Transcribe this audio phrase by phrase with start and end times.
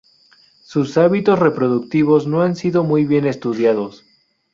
[0.63, 4.03] Sus hábitos reproductivos no han sido muy bien estudiados.